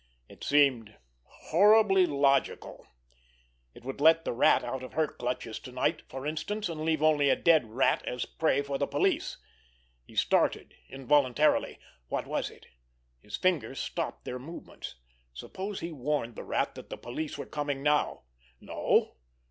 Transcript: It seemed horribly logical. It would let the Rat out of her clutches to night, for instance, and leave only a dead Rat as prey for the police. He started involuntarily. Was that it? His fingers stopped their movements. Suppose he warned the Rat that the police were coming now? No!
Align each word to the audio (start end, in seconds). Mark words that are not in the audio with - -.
It 0.27 0.43
seemed 0.43 0.97
horribly 1.25 2.07
logical. 2.07 2.87
It 3.75 3.83
would 3.83 4.01
let 4.01 4.25
the 4.25 4.33
Rat 4.33 4.63
out 4.63 4.81
of 4.81 4.93
her 4.93 5.07
clutches 5.07 5.59
to 5.59 5.71
night, 5.71 6.01
for 6.09 6.25
instance, 6.25 6.69
and 6.69 6.81
leave 6.83 7.03
only 7.03 7.29
a 7.29 7.35
dead 7.35 7.69
Rat 7.69 8.03
as 8.07 8.25
prey 8.25 8.63
for 8.63 8.79
the 8.79 8.87
police. 8.87 9.37
He 10.03 10.15
started 10.15 10.73
involuntarily. 10.89 11.77
Was 12.09 12.47
that 12.47 12.51
it? 12.55 12.65
His 13.19 13.37
fingers 13.37 13.79
stopped 13.79 14.25
their 14.25 14.39
movements. 14.39 14.95
Suppose 15.35 15.81
he 15.81 15.91
warned 15.91 16.35
the 16.35 16.43
Rat 16.45 16.73
that 16.73 16.89
the 16.89 16.97
police 16.97 17.37
were 17.37 17.45
coming 17.45 17.83
now? 17.83 18.23
No! 18.59 19.17